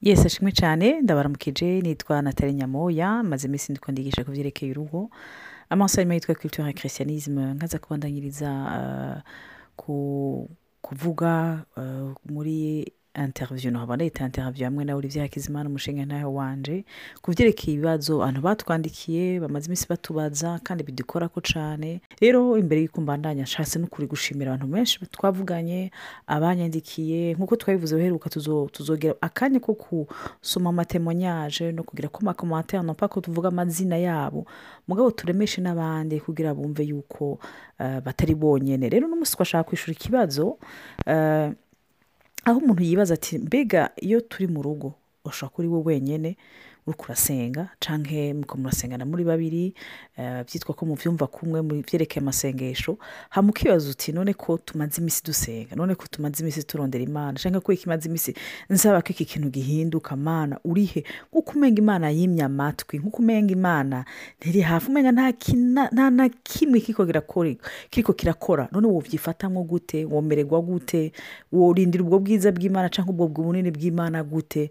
[0.00, 1.00] yesi ashimwe cyane.
[1.02, 5.10] Ndabaramukije nitwa natali nyamoya maze iminsi ndi kwandigisha ku byerekeye urugo.
[5.70, 7.54] Amaso arimo yitwa culture ya christianisme.
[7.54, 9.22] Nkaza kubandanyiriza eh,
[9.76, 10.48] ku
[10.82, 13.70] kuvuga eh, muri interview.
[13.70, 16.84] Ntabwo ndayita interview hamwe na Olivier Hakizimana umushinga ntayo wanje
[17.22, 23.00] ku byerekeye ibibazo abantu batwandikiye bamaze iminsi batubaza kandi bidukora ko cyane rero imbere y'uko
[23.00, 25.90] mbandanya nshatse n'ukuri gushimira abantu benshi twavuganye
[26.26, 27.34] abanyandikiye.
[27.34, 33.20] Nk'uko twabivuze uheruka tuzo- tuzogera akanya ko gusoma amatemonyage no kugira ko amakomantere no ko
[33.20, 34.46] tuvuga amazina yabo.
[34.88, 37.38] Mugabo turemeshe n'abandi kugira bumve yuko
[37.78, 38.88] eh, batari bonyene.
[38.88, 40.58] Rero n'umunsi twashaka kwishura ikibazo
[41.06, 41.52] eh,
[42.44, 44.94] aho umuntu yibaza ati mbega iyo turi mu rugo
[45.24, 46.36] ushobora kuba uri we wenyine?
[46.86, 49.74] Uri kurasenga canke muko murasengana muri babiri
[50.16, 52.98] eh, byitwa ko muvyumva kumwe mu byerekeye amasengesho.
[53.30, 57.60] Hama ukibaza uti none ko tumaze iminsi dusenga none ko tumaze iminsi turondera imana canke
[57.60, 58.34] ko ikimaze iminsi
[58.70, 64.04] nsaba ko iki kintu gihinduka mana urihe nk'uko umenga imana yimye amatwi nk'uko umenga imana
[64.40, 68.68] ntiri hafi umenga nta na kimwe kiriko kirakora.
[68.72, 71.12] None wovyifatamwo gute womererwa gute
[71.52, 74.70] worindira ubwo bwiza bw'imana cyangwa ubwo bunini bw'imana gute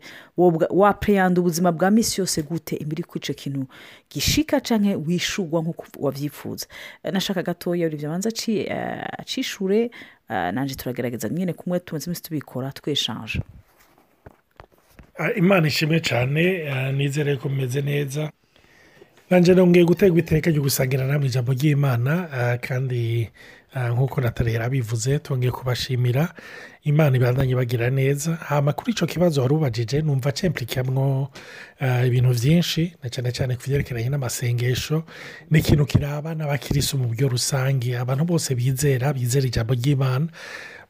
[0.69, 3.67] wapreyanda ubuzima bwa misi yose gute imbere ko ico kintu
[4.09, 6.65] gishika canke wishurwa nk'uko wavyifuza.
[7.03, 9.91] Eh, nashaka gatoya uri banza aci- eh, acishure
[10.29, 13.41] eh, nanje turagerageza nyene kumwe tumaze iminsi tubikora tweshanje
[15.35, 18.31] imana ishimwe cyane nizere ko mumeze neza.
[19.29, 22.13] Nanjye nongeye gutegwa iteka ryo gusangira namwe ijambo ry'imana
[22.61, 23.29] kandi
[23.75, 26.33] nk'uko natali yarabivuze twongeye kubashimira.
[26.83, 28.35] Imana ibandanye bagira neza.
[28.35, 31.29] Hama kuri icyo kibazo wari ubajije numva cyempurikamwo
[32.07, 35.03] ibintu byinshi na cyane cyane ku byerekeranye n'amasengesho.
[35.51, 37.97] Ni ikintu kiraba n'abakirisi mu buryo rusange.
[37.99, 40.27] Abantu bose bizera bizera ijambo ry'imana.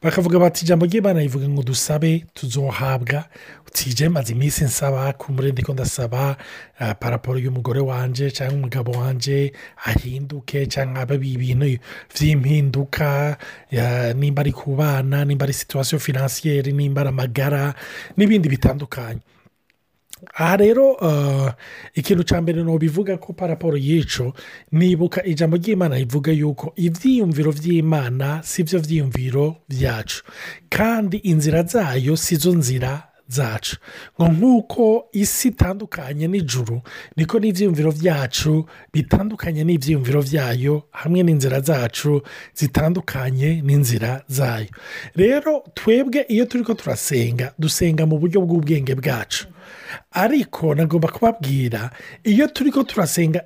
[0.02, 3.24] Bakavuga bati ijambo ry'imana rivuga ngo dusabe tuzohabwa.
[3.66, 6.36] Utije maze iminsi nsaba ku murindi ko ndasaba
[6.78, 9.52] ah, paraporo y'umugore wanje cyangwa umugabo wanje
[9.84, 11.78] ahinduke cyangwa abe ibintu
[12.14, 13.36] by'impinduka
[14.16, 17.74] nimba ari ku bana nimba ari situwasiyo finansiyeri nimba ari amagara
[18.16, 19.20] n'ibindi bitandukanye.
[20.34, 21.52] Aha rero eh,
[21.94, 24.32] ikintu cya mbere bivuga ko paraporo y'ico
[24.72, 30.24] nibuka ijambo ry'imana rivuga yuko ibyiyumviro by'imana si byo byiyumviro byacu
[30.70, 33.76] kandi inzira zayo si zo nzira zacu.
[34.18, 36.82] Ngo nk'uko isi itandukanye n'ijuru
[37.16, 42.22] niko n'ibyiyumviro byacu bitandukanye n'ibyiyumviro byayo hamwe n'inzira zacu
[42.54, 44.68] zitandukanye n'inzira zayo.
[45.16, 49.46] Rero twebwe iyo turi ko turasenga dusenga mu buryo bw'ubwenge bwacu.
[50.12, 51.90] Ariko nagomba kubabwira
[52.24, 53.40] iyo turi ko turasenga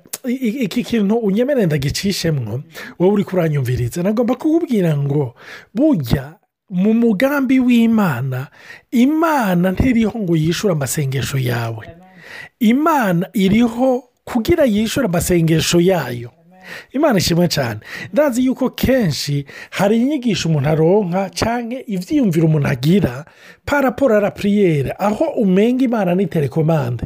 [0.65, 2.63] iki kintu unyemerera ndagicishemwo
[2.99, 5.35] wowe uri kuranyumviriza nagomba kukubwira ngo
[5.75, 6.33] burya
[6.69, 8.47] mu mugambi w'imana
[8.91, 11.85] imana ntiriho ngo yishyure amasengesho yawe.
[12.59, 16.31] Imana iriho kugira yishyure amasengesho yayo.
[16.91, 17.79] Imana ishimwe cyane
[18.13, 23.25] ndazi yuko kenshi hari inyigisho umuntu aronka cyangwa ibyiyumviro umuntu agira
[23.65, 27.03] paraporo ara puriyeri aho umenga imana ni telekomande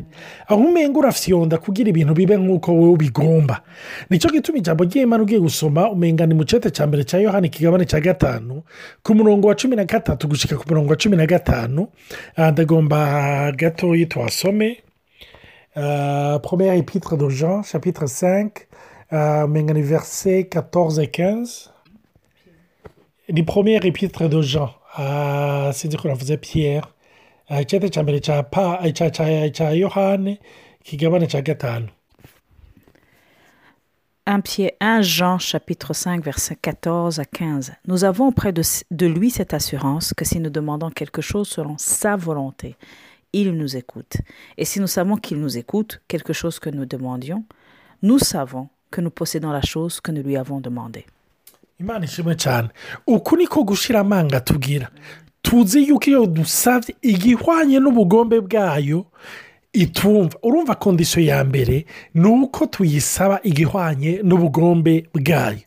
[0.48, 3.62] aho umenga urafyonda kugira ibintu bibe nk'uko wowe ubigomba.
[4.10, 7.86] Nicyo gituma ijambo ry'imana ugiye gusoma umenga ni mu cyete cya mbere cya yohani ikigabane
[7.86, 8.64] cya gatanu
[9.04, 11.88] ku murongo wa cumi na gatatu gushyika ku murongo wa cumi na gatanu.
[12.36, 14.78] Ah, ndagomba gatoya tuhasome.
[15.78, 18.68] Euh, première épître de Jean, chapitre 5,
[19.14, 21.74] euh, umenga ni versets 14 et 15.
[23.30, 26.90] Ni première épître de Jean, uh, sinzi ko navuze Pierre,
[27.50, 29.50] uh, icyate cya mbere cya pa cya cya
[31.42, 31.88] gatanu.
[34.26, 37.74] 1, Pierre, 1 Jean chapitre 5 versets 14 à 15.
[37.88, 41.78] Nous avons auprès de, de lui cette assurance que si nous demandons quelque chose selon
[41.80, 42.76] sa volonté,
[43.34, 44.18] il nous écoute.
[44.58, 47.44] Et si nous savons qu'il nous écoute, quelque chose que nous demandions,
[48.04, 51.06] nous savons que nous possédons la chose que nous lui avons demandée.
[51.80, 52.70] imana ishimwe cyane.
[53.08, 54.90] Uku niko gushyira amanga tugira.
[55.42, 59.06] Tuzi yuko iyo dusabye igihwanye n'ubugombe bwayo
[59.74, 60.38] itumva.
[60.44, 65.60] Urumva kondisiyo ya mbere ni uko tuyisaba igihwanye n'ubugombe bwayo.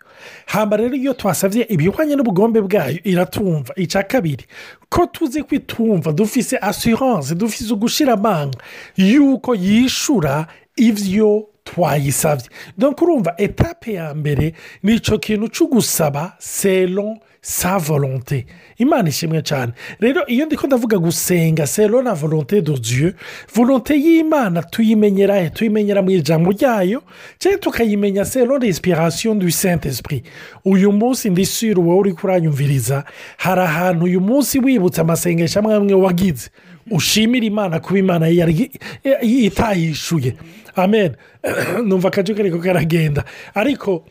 [0.47, 3.73] Hamba rero iyo twasabye ibihwanye n'ubugombe bwayo iratumva.
[3.77, 4.45] Icya kabiri
[4.89, 8.59] ko tuzi ko itumva dufise asiranse dufise ugushyira amanga
[8.97, 10.47] yuko yishura
[10.77, 12.47] ibyo twayisabye
[12.79, 18.47] donc urumva etape ya mbere ni icyo kintu cyo gusaba selon sa volonté.
[18.79, 23.13] Imana ishimwe cyane rero iyo ndiko ndavuga gusenga selon na volonté de dieu
[23.55, 27.03] volonté y'imana tuyimenyera he tuyimenyera mu ijambo ryayo
[27.39, 30.25] cyangwa tukayimenya selon l'inspiration du saint esprit
[30.65, 33.05] uyu munsi ndisura wowe uri kuranyumviriza
[33.37, 36.51] hari ahantu uyu munsi wibutse amasengesho amwe amwe wagize.
[36.91, 38.27] Ushimira imana kuba imana
[39.23, 40.35] itayishuye
[40.77, 41.17] amen.
[41.87, 43.25] Numva akaje kariko karagenda
[43.55, 44.05] ariko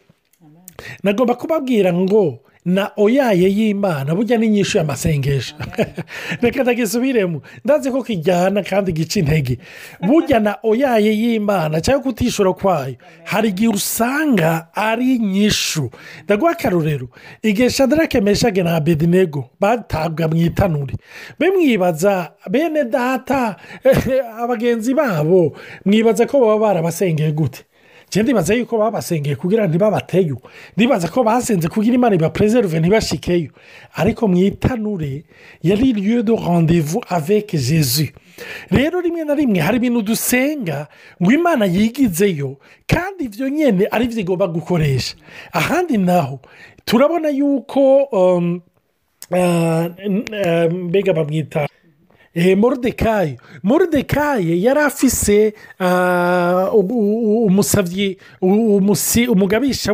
[1.03, 5.55] nagomba kubabwira ngo na oyaye y'imana burya n'inyishu y'amasengesho
[6.41, 7.41] reka ndagisubiremo.
[7.65, 9.57] Ndazi ko kijyana kandi gica intege.
[10.01, 15.89] Burya na oyaye y'imana cyangwa kutishura kwayo hari igihe usanga ari inyishu
[16.23, 17.07] ndaguha akarorero
[17.43, 20.95] igihe shadarake meshage na abedinego batabwa mu itanure
[21.39, 23.55] be mwibaza bene data
[24.43, 25.57] abagenzi babo?
[25.85, 27.65] Mwibaza ko baba barabasengeye gute.
[28.11, 30.37] Njye ndibaza yuko babasengeye kugira ntibabateyo
[30.77, 33.51] ndibaza ko basenze kugira imana ibapreserve ntibashikeyo.
[33.95, 35.23] Ariko mu itanure
[35.63, 38.11] yari lieu de rendez-vous avec jesus
[38.71, 40.87] rero rimwe na rimwe hari ibintu dusenga
[41.23, 45.15] ngo imana yigizeyo kandi ibyo nyine ari byo igomba gukoresha.
[45.53, 46.39] Ahandi naho
[46.85, 47.81] turabona yuko
[50.71, 51.67] mbega bamwita
[52.35, 55.53] morodekayi morodekayi yari afise
[57.47, 58.17] umusabyi
[59.29, 59.91] umugabisha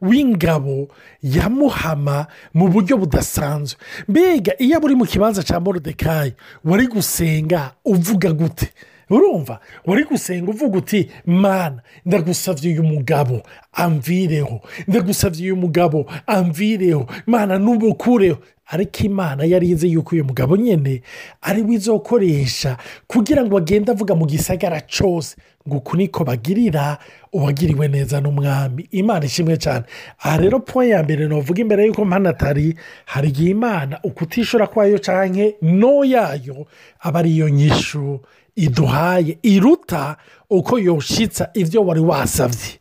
[0.00, 0.88] w'ingabo
[1.22, 3.78] yamuhama mu buryo budasanzwe.
[4.08, 6.32] Mbega iyo uri mu kibanza cya morodekayi
[6.64, 8.68] wari gusenga uvuga gute?
[9.10, 9.60] Urumva?
[9.86, 14.60] Wari gusenga uvuga uti mana ndagusabye uyu mugabo amvireho.
[14.88, 17.06] Ndagusabye uyu mugabo amvireho.
[17.26, 18.38] Mana n'umukureho
[18.70, 21.02] ariko imana yari izi yuko uyu mugabo nyine
[21.42, 22.76] ari we izokoresha
[23.06, 25.36] kugira ngo agende avuga mu gisagara cyose
[25.68, 26.98] ngo uku niko bagirira
[27.32, 28.88] uwagiriwe neza n'umwami.
[28.90, 29.84] Imana ishimwe cyane.
[30.18, 32.74] Aha rero po ya mbere navuga imbere y'uko mpano atari
[33.06, 36.66] hari igihe imana ukutishura kwayo cyane no yayo
[37.00, 38.20] aba ariyo nyishu
[38.56, 40.16] iduhaye iruta
[40.50, 42.80] uko yoshitsa ibyo wari wasabye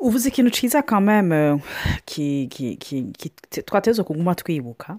[0.00, 1.60] uvuze ikintu cyiza kameme
[3.66, 4.96] twateze kuguma twibuka.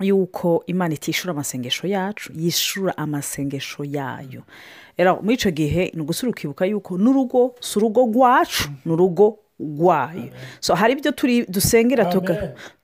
[0.00, 4.42] Yuko imana itishura amasengesho yacu yishura amasengesho yayo.
[4.96, 10.30] Rero muri icyo gihe ni ugusura ukibuka yuko n'urugo si urugo rwacu ni urugo rwayo.
[10.60, 11.12] So hari ibyo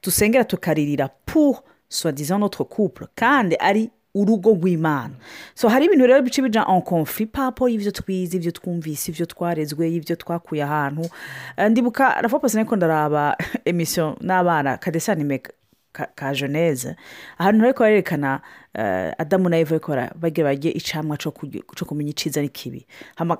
[0.02, 1.56] dusengera tukaririra pu
[1.88, 5.14] swadiza notre couple kandi ari urugo rw'imana.
[5.54, 9.90] So hari ibintu rero bice bija en conflit papo y'ibyo twize ibyo twumvise ibyo twarezwe
[9.92, 11.08] y'ibyo twakuye ahantu.
[11.70, 15.42] Ndibuka rafopasi niko ndaraba emisiyo n'abana kadesanime
[16.14, 16.96] ka jeneze
[17.38, 18.40] ahantu ariko barerekana
[19.18, 21.30] adamu na eva ariko bagira bajye icamwa cyo
[21.86, 22.86] kumenya iciza n'ikibi.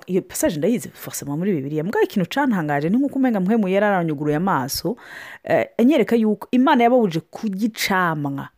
[0.07, 4.35] Iyo pasaje ndayizi forcément muri bibiriya mbwa ikintu cantangaje ni nk'uko umenga muhemu yari aranyuguruye
[4.37, 4.97] amaso
[5.77, 8.49] anyereka yuko imana yababuje kugicamwa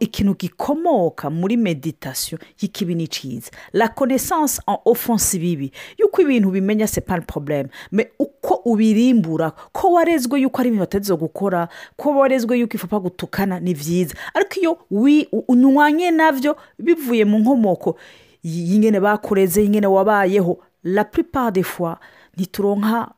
[0.00, 6.86] ikintu gikomoka muri meditasiyo y'ikibi ni cyiza la connaissance en offense bibi yuko ibintu bimenya
[6.86, 7.68] se pas problème.
[7.92, 13.60] Me uko ubirimbura ko warezwe yuko ari ibintu batageze gukora ko warezwe yuko ifupa gutukana
[13.60, 14.78] ni byiza ariko iyo
[15.48, 17.96] unywanye na byo bivuye mu nkomoko
[18.42, 21.98] y'ingene bakureze y'ingene wabayeho la plupart des fois
[22.36, 23.12] ntituronka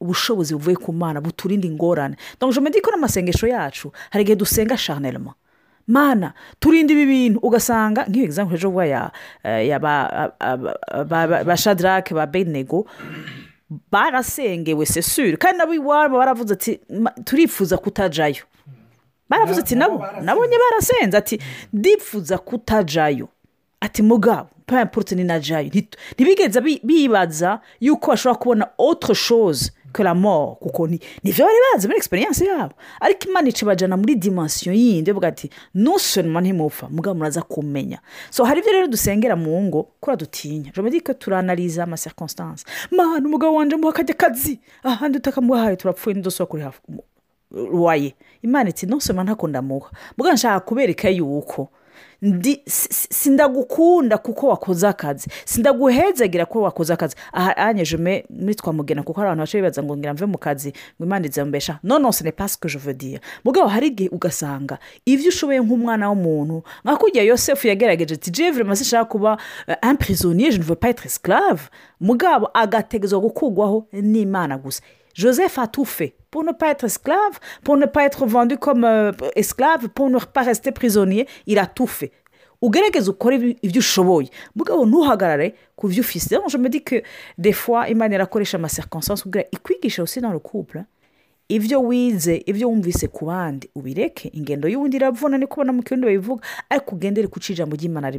[0.00, 2.14] ubushobozi buvuye ku mana buturinda ingorane.
[2.40, 5.34] Donc je me dis ko n'amasengesho yacu hari igihe dusenga charnellement.
[5.86, 9.78] Mana turinde ibi bintu ugasanga nk'iyo egizampu ejo buba ya
[11.44, 12.86] ba shadarake ba benego
[13.90, 15.36] barasengewe sesure.
[15.36, 16.80] Kandi nabo iwabo baravuze ati
[17.24, 18.44] turifuza kutajyayo
[19.28, 21.16] baravuze ati nabo nabonye barasenze.
[21.16, 21.38] Ati
[21.72, 23.28] ndifuza kutajyayo
[23.80, 25.70] ati mugabo payapurute ni najyayo
[26.14, 29.14] ntibigeze bibaza yuko bashobora kubona otre
[30.14, 35.10] mort kuko ni byo bari bazi muri egisperiyanse yabo ariko imana icibajyana muri dimansiyo yindi
[35.12, 37.98] bavuga ati ntusenwa ntimupfa mugabo muraza kumenya
[38.30, 40.72] so hari ibyo rero dusengera mu ngo kura dutinya.
[40.74, 46.62] Jomedi ko turanariza amasekonsitanse mwana umugabo wanjye muha akajya akazi ahandi utakamuhaye turapfuye n'udusoko kuri
[46.62, 46.80] hafi
[47.72, 51.68] waye imana iti ntusenwa ntakunda muha mugabo nshaka kubereka yuko.
[53.10, 55.26] Sindagukunda kuko wakoze akazi.
[55.44, 57.16] Sindaguhezagira ko wakoze akazi.
[57.32, 61.04] Aha anyejume muri twamugena kuko hari abantu baca bibaza ngo ngira mve mu kazi ngo
[61.06, 66.96] imana izambesha noneho sine pasike jovodiya mugabo hari igihe ugasanga ibyo ushoboye nk'umwana w'umuntu nka
[66.96, 69.38] kujya yosefu yagerageje ati jevure maze ishaka kuba
[69.90, 71.62] impirizoniye je ne veux pas être esclave.
[72.00, 74.82] Mugabo agategezwa gukurwaho n'imana gusa.
[75.14, 76.14] Joseph a tout fait.
[76.30, 80.18] Pour ne pas être esclave, pour ne pas être vendu comme euh, esclave, pour ne
[80.18, 82.12] pas rester prisonnier, il a tout fait.
[82.62, 84.30] ugerageza ukore ibyo ushoboye.
[84.56, 87.02] Mugabo ntuhagarare ku byo ufite je me dis que
[87.38, 90.84] des fois imana irakoresha amasekonsansi kugira ikwigisha aussi dans le couple
[91.48, 94.30] ibyo wize ibyo wumvise ku bandi ubireke.
[94.32, 98.10] Ingendo y'ubundi iravuna ni kubona mu kirundi babivuga ariko ugendere ku ijambo ry'imana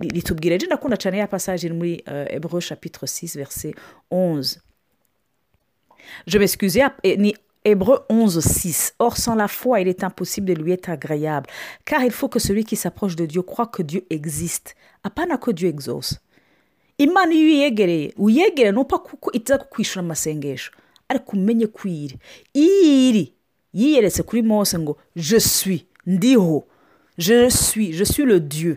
[0.00, 0.54] ritubwira.
[0.56, 3.74] Ejo ndakunda cyane ya pasaje iri muri ebro chapitre 6 verset
[4.10, 4.58] 11
[6.26, 6.78] je m'excuse
[7.18, 7.34] ni
[7.64, 8.94] Hébreu 11, 6.
[8.98, 11.48] Or, sans la foi, il est impossible de lui être agréable.
[11.84, 14.74] Car il faut que celui qui s'approche de Dieu croit que Dieu existe.
[15.04, 16.18] Apana ko Dieu exauce.
[17.00, 20.72] imana iyo uyegereye uyegereye nupa kuko itaza kukwishyura amasengesho
[21.08, 22.18] ariko umenye ko iri
[22.54, 23.32] iyo iri
[23.74, 26.64] yiyeretse kuri mose ngo je suis ndiho
[27.18, 28.76] je suis je suis le dieu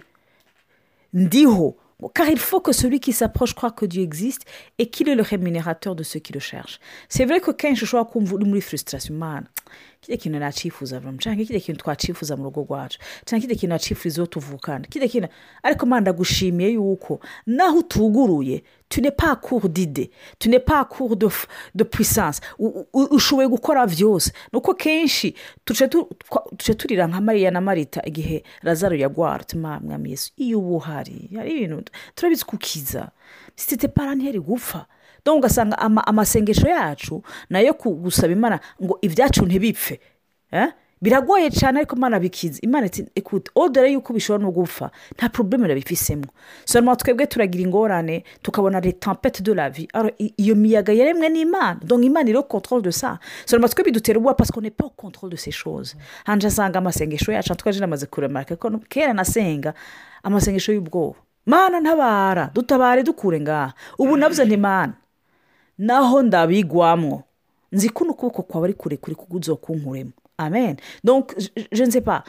[1.13, 1.75] ndiho
[2.09, 4.45] car il faut que celui qui s'approche croit que Dieu existe
[4.77, 6.79] et qu'il est le rémunérateur de ceux qui le cherchent.
[7.09, 9.15] C'est vrai que ushobora kumva uri muri frustration
[10.01, 12.99] kijya kintu nacifuza cyangwa kijya kintu twacifuza mu rugo rwacu.
[13.25, 14.87] Cyangwa kijya kintu nacifuriza iyo tuvukana.
[14.87, 15.27] Kijya kintu
[15.63, 20.81] ariko manda ndagushimiye yuko naho utuguruye tu n'es pas à court d'idée tu n'es pas
[20.81, 22.41] à court de, puissance.
[22.93, 29.45] Ushoboye gukora byose ni uko kenshi tuce turira nka mariya na marita igihe razaro yagwara
[29.55, 30.31] mwami yesu.
[30.37, 33.11] Iyo uba uhari hari ibintu turabizi kukiza
[33.55, 34.85] sitite para ntihari gupfa?
[35.25, 39.99] Dore ugasanga amasengesho yacu na yo gusaba imana ngo ibyacu ntibipfe.
[41.03, 46.29] Biragoye cyane ariko imana bikiza imana ikuta odore yuko bishobora no gupfa nta porobeme birabifisemo
[46.65, 49.87] sonoma twebwe turagira ingorane tukabona retampete de la vie.
[50.37, 54.51] Iyo miyaga yaremwe n'imana dore imana iriho controle de sa sonoma twebwe bidutera ubwoba parce
[54.51, 55.95] qu'on n'est pas au controle de ces choses.
[56.27, 59.73] Hanze asanga amasengesho yacu twaje namaze kuremara kuko kera nasenga
[60.23, 61.17] amasengesho y'ubwoba.
[61.47, 63.73] Mana ntabara dutabare dukure ngaha.
[63.97, 64.93] Ubu nabuze ntimana
[65.81, 67.23] naho ndabigwamwo
[67.71, 70.11] nzi ko ukuboko kwawe ari kurekure kuko uzo kunkuremo.
[70.37, 70.75] Amen.
[71.71, 72.23] Sais pas.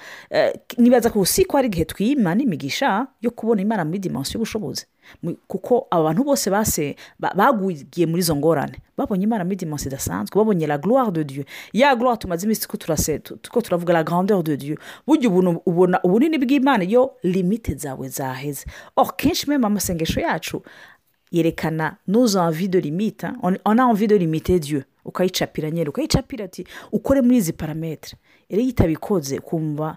[0.79, 4.87] Nibaza ko si ko hari igihe twiyima n'imigisha yo kubona imana muri dimansiyo y'ubushobozi.
[5.49, 8.79] Kuko abantu bose base baguye muri izo ngorane.
[8.97, 11.45] Babonye imana muri dimansiyo idasanzwe babonye la gloire de dieu.
[11.73, 14.77] Ya gloire tumaze iminsi ko turavuga la grandeur de dieu.
[15.07, 15.31] Burya
[15.67, 18.67] ubona ubunini bw'imana iyo limite zawe zaheze.
[18.97, 20.63] Or kenshi mema amasengesho yacu
[21.33, 24.83] yerekana nos envie de limite on a envie de limiter dieu.
[25.05, 28.17] Ukayicapira nyine ukayicapira ati ukore muri izi parametere
[28.51, 29.97] rero iyo itabikoze ukumva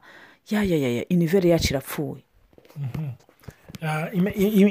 [0.50, 2.24] yayayaya inivere yacu irapfuye.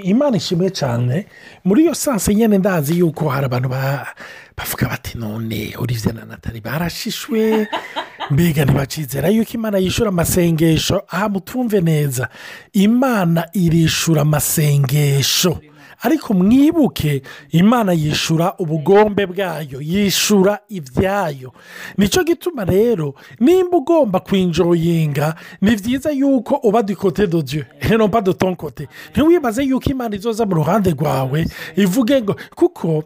[0.05, 1.27] Imana ishimwe cyane.
[1.65, 7.69] Muri iyo sanse nyine ndazi yuko hari abantu bavuga bati none uribye na natali barashishwe.
[8.31, 11.03] Mbega ntibacizera yuko imana yishyura amasengesho.
[11.09, 12.29] Aha mutumve neza.
[12.73, 15.61] Imana irishura amasengesho.
[16.05, 21.53] Ariko mwibuke imana yishyura ubugombe bwayo yishyura ibyayo.
[21.99, 28.89] Nicyo gituma rero nimba ugomba kwinjoyinga ni byiza yuko uba dukote dodiyo heno mba dotonkote
[29.11, 31.47] ntiwibaze yuko imana izoza mu ruhande rwawe
[31.77, 33.05] ivuge ngo kuko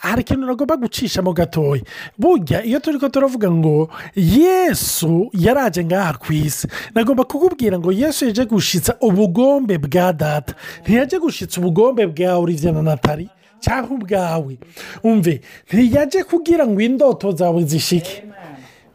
[0.00, 1.82] hari ikintu nagomba gucishamo gatoya
[2.18, 6.68] burya iyo turi ko turavuga ngo yesu yaraje ngaha ku isi.
[6.94, 10.54] Nagomba kukubwira ngo yesu yaje gushyitsa ubugombe bwa data.
[10.84, 13.28] Ntiyajye gushyitsa ubugombe bwawe uribye na natali
[13.60, 14.58] cyangwa ubwawe
[15.02, 15.40] umve
[15.72, 18.24] ntiyajye kugira ngo indoto zawe zishike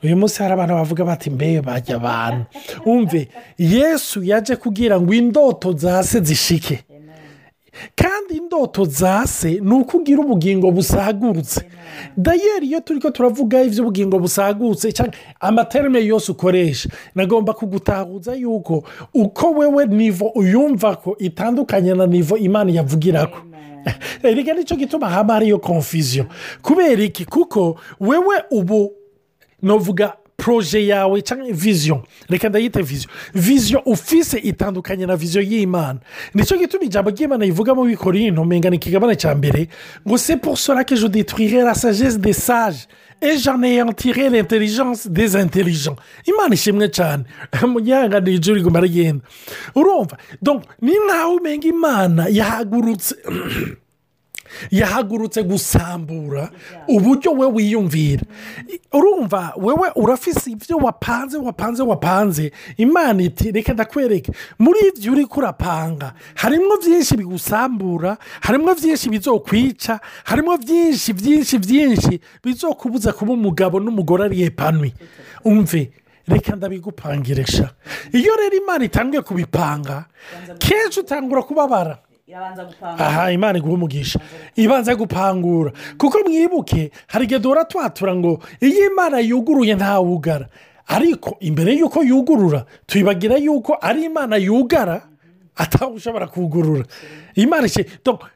[0.04, 2.46] uyu munsi hari abantu bavuga bati mbe bajya abantu
[2.86, 6.84] umve yesu yaje kugira ngo indoto za se zishike
[8.34, 11.62] kandi indoto za se ni uko ugira ubugingo busagutse
[12.18, 14.94] dayeri iyo turi ko turavuga iby'ubugingo busagutse
[15.40, 22.72] amaterme yose ukoresha nagomba kugutahuza yuko uko wewe nivo uyumva ko itandukanye na nivo imana
[22.72, 23.38] yavugira ko
[24.24, 26.26] reka ni cyo gituma haba hariyo konfiziyo
[26.62, 27.26] kubera iki?
[27.26, 28.92] Kuko wewe ubu
[29.62, 30.14] navuga
[30.44, 36.00] poroje yawe cyangwa viziyo reka ndayite viziyo viziyo ufise itandukanye na viziyo y'imana
[36.34, 39.68] ni cyo gituma ijambo ry'imana rivuga mu bikorino mengana ikigabane cya mbere.
[40.08, 40.36] Ngo se
[40.86, 42.88] que je détruirai la sagesse des sages.
[43.22, 45.96] Et j'anéantirai l'intelligence des intelligents.
[46.28, 47.24] Imana ishimwe cyane
[47.68, 49.24] mugihangane ijuru riguma rigenda
[49.76, 50.18] urumva
[50.82, 53.16] ni nkaho umenga imana yahagurutse
[54.72, 56.50] yahagurutse gusambura
[56.88, 58.24] uburyo we wiyumvira.
[58.94, 62.52] Urumva wewe urafise ibyo wapanze wapanze wapanze.
[62.78, 64.32] Imana iti reka ndakwereke.
[64.60, 73.14] Muri ibyo uri kurapanga harimo byinshi bigusambura harimo byinshi bizokwica harimo byinshi byinshi byinshi bizokubuza
[73.14, 74.94] kuba umugabo n'umugore ariye panwi
[75.46, 75.92] umve
[76.28, 77.70] reka ndabigupangirisha
[78.14, 80.06] iyo rero imana itangiye kubipanga
[80.60, 81.98] kenshi utangura kubabara.
[83.00, 84.20] Aha imana iguha umugisha.
[84.56, 85.72] Ibanza gupangura.
[85.98, 90.48] Kuko mwibuke hari igihe duhora twatura ngo iyo imana yuguruye ntawugara.
[90.88, 95.02] Ariko imbere y'uko yugurura tuyibagira yuko ari imana yugara
[95.56, 96.86] atawe ushobora kugurura.
[97.36, 97.86] Imana ishe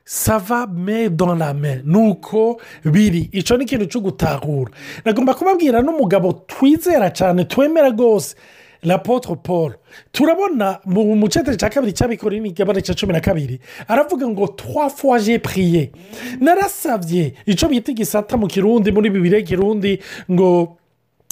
[0.04, 3.30] sava me dona me ni uko biri.
[3.32, 4.72] Icyo ni ikintu cyo gutahura.
[5.06, 8.36] Nagomba kubabwira n'umugabo twizera cyane twemera rwose.
[8.84, 9.74] Rapotro paul.
[10.12, 15.40] Turabona mu cyatsi cya kabiri cy'abikorera n'igabane cya cumi na kabiri aravuga ngo twa foje
[15.40, 15.92] puriye
[16.40, 20.00] narasabye icyo bita igisata mu kirundi muri bibiri kirundi
[20.32, 20.78] ngo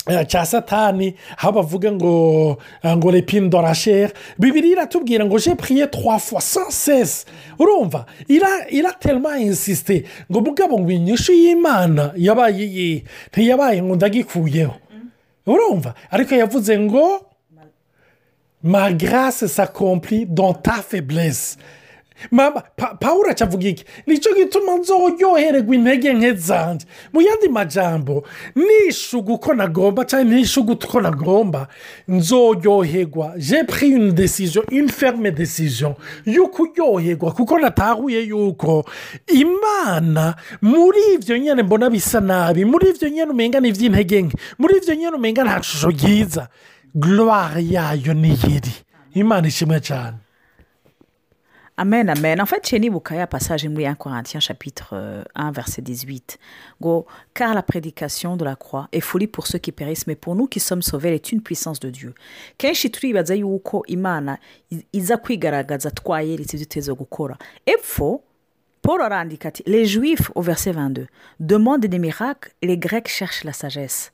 [0.08, 4.12] eh, cya satani aho bavuga ngo eh, ngo repine la chair.
[4.40, 7.25] Bibiri iratubwira ngo je priye trois fois sans cesse
[7.60, 14.75] urumva ira iratelma insisite ngo mugabo ngo inyishu y'imana yabaye iyi ntiyabaye ngo ndagikuyeho
[15.46, 17.22] urumva ariko yavuze ngo
[18.64, 21.58] ma grâce s'accomplit dans ta faiblesse.
[22.32, 28.24] Mama pa- pawuro acavuga iki ni cyo gituma nzoryohererwa intege nke zanjye mu yandi majambo.
[28.56, 31.68] Nishuga uko nagomba cyangwa nishuga uko nagomba
[32.08, 35.96] nzoryoherwa je pris une décision une ferme décision.
[36.26, 38.86] Yo kuryoherwa kuko natahuye yuko.
[39.28, 42.66] Imana muri ibyo nyine mbona bisa nabi.
[42.66, 46.48] Muri ibyo nyine umenga ni iby'intege nke muri ibyo nyine umenga nta shusho ryiza
[46.96, 48.72] gloire yayo niyiri
[49.14, 50.18] imana ishimwe cyane
[51.78, 52.40] amen amen.
[52.42, 56.38] En fait chez nibuka ya passage muri 1 Corinthiens chapitre euh, 1 verset 18
[56.82, 60.36] ngo car la prédication de la croix est folie pour ceux qui périssent mais pour
[60.36, 62.14] nous qui sommes sauvés elle est une puissance de Dieu.
[62.58, 64.38] Kenshi turibaza yuko imana
[64.94, 67.38] iza kwigaragaza twayeretse ibyo tuzi gukora.
[67.66, 68.24] Epfo
[68.82, 71.08] paul arandika ati les juifs au verset 22
[71.42, 74.12] demandent des miracles les grecs cherchent la sagesse.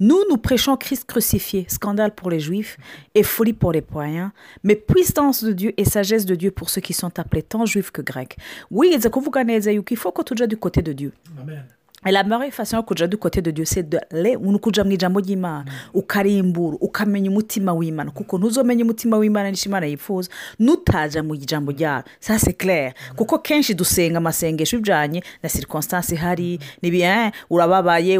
[0.00, 2.76] Nous, nous prêchons Christ crucifié, scandale pour les Juifs
[3.14, 4.32] et folie pour les païens,
[4.62, 7.90] mais puissance de Dieu et sagesse de Dieu pour ceux qui sont appelés tant Juifs
[7.90, 8.36] que Grecs.
[8.70, 11.12] Oui, il faut ko tuja du côté de Dieu.
[11.40, 11.64] amen
[12.06, 14.84] Et la meilleure façon yo kuja du côté de Dieu c'est de le ni ukuja
[14.84, 18.10] mu ijambo ry'Imana ukarimbura ukamenya umutima w'Imana.
[18.10, 22.92] Kuko ntuzomenya umutima w'Imana n'icyo Imana yifuza nutaja mu ijambo ryayo ça c'est clair.
[23.16, 26.58] Kuko kenshi dusenga amasengesho bijanye na circonstance ihari
[27.50, 28.18] urababaye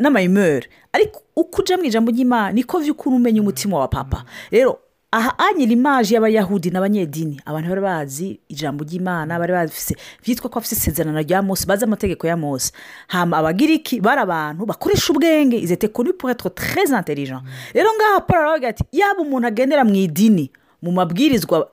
[0.00, 4.24] n'amayimeri ariko uko uja mu ijambo ry'Imana niko vy'ukuri umenya umutima wa papa.
[4.50, 4.78] Rero
[5.14, 7.40] aha anyira imaji y'abayahudi n'abanyedini.
[7.46, 12.26] Abantu bari bazi ijambo ry'imana bari bafise byitwa ko bafite isezerano rya mose bazi amategeko
[12.26, 12.72] ya mose.
[13.06, 15.56] Hama abagiriki bari abantu bakoresha ubwenge.
[15.58, 17.42] Izete kuri être très intelligent
[17.74, 20.50] rero ngaha paul aravuga ati yaba umuntu agendera mu idini
[20.82, 21.70] mu mabwirizwa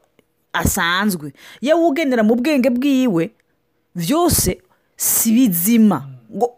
[0.53, 3.31] asanzwe yewe ugendera mu bwenge bwiwe
[3.95, 4.61] byose
[4.95, 6.07] si bizima.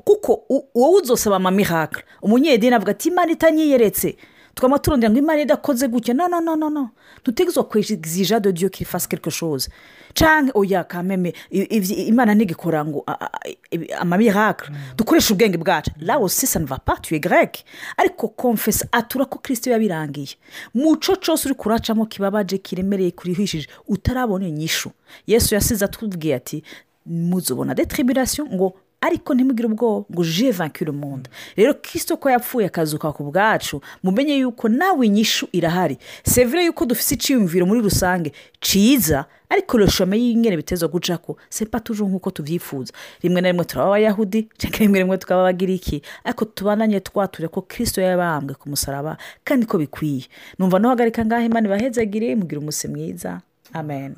[0.03, 0.43] Kuko
[0.75, 4.15] wowe uzosaba amamirakara umunyedini avuga ati imana itanyiyeretse.
[4.55, 6.13] Twaba turondera ngo imana idakoze gutya.
[6.13, 6.89] No no no no no.
[7.23, 9.69] Tutegezwa kwexija de dieu qu'il fasse quelque chose.
[10.13, 13.05] Canke oya kameme imana ntigikora ngo
[13.99, 15.91] amamirakara dukoresha ubwenge bwacu.
[15.99, 17.63] La aussi ça ne va pas tu es grec.
[17.97, 20.37] Ariko confessa atura ko kristo yabirangiye.
[20.73, 24.91] Muco cose uri kuracamo kibabaje kiremereye kurihishije utarabona inyishu.
[25.27, 26.63] Yesu yasize atubwiye ati
[27.05, 30.51] muzobona de tribulation ngo ariko ntimugire ubwoba ngo je
[30.85, 31.29] le monde.
[31.57, 35.97] Rero kirisito ko yapfuye akazuka ku bwacu mumenye yuko nawe inyishu irahari.
[36.23, 38.31] Sevire yuko dufite icyiyumviro muri rusange.
[38.61, 42.93] Cyiza ariko roshome y'ingene biteza guca ko sepa tuje nk'uko tubyifuza.
[43.21, 46.01] Rimwe na rimwe turaba abayahudi cyangwa rimwe rimwe tukaba abagiriki.
[46.23, 50.25] Ariko tubananye twature ko kirisito yabambwe ku musaraba kandi ko bikwiye.
[50.59, 53.41] Numva nuhagarika ngaho imana ibahezagire mugire umunsi mwiza.
[53.73, 54.15] Amen.